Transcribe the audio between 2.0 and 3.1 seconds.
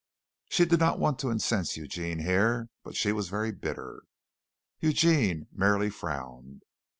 here, but